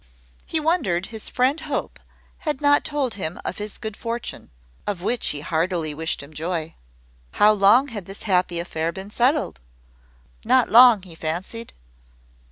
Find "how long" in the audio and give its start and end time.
7.33-7.89